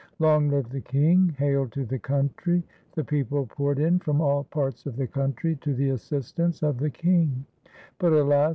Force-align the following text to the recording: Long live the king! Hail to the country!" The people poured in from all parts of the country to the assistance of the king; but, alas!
Long 0.17 0.49
live 0.49 0.69
the 0.69 0.81
king! 0.81 1.35
Hail 1.37 1.67
to 1.67 1.85
the 1.85 1.99
country!" 1.99 2.63
The 2.95 3.03
people 3.03 3.45
poured 3.45 3.77
in 3.77 3.99
from 3.99 4.19
all 4.19 4.45
parts 4.45 4.87
of 4.87 4.95
the 4.95 5.05
country 5.05 5.57
to 5.57 5.75
the 5.75 5.89
assistance 5.89 6.63
of 6.63 6.79
the 6.79 6.89
king; 6.89 7.45
but, 7.99 8.11
alas! 8.11 8.49